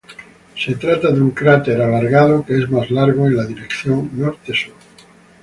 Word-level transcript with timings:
Se 0.57 0.73
trata 0.77 1.11
de 1.11 1.21
un 1.21 1.29
cráter 1.29 1.79
alargado 1.79 2.43
que 2.43 2.57
es 2.57 2.67
más 2.71 2.89
largo 2.89 3.27
en 3.27 3.35
la 3.37 3.45
dirección 3.45 4.09
norte-sur. 4.19 4.73